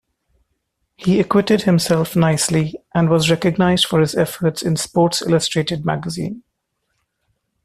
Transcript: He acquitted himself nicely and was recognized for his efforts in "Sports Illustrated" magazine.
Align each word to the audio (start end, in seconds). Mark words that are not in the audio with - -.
He 0.97 1.19
acquitted 1.19 1.61
himself 1.61 2.15
nicely 2.15 2.73
and 2.91 3.07
was 3.07 3.29
recognized 3.29 3.85
for 3.85 3.99
his 4.01 4.15
efforts 4.15 4.63
in 4.63 4.75
"Sports 4.75 5.21
Illustrated" 5.21 5.85
magazine. 5.85 6.41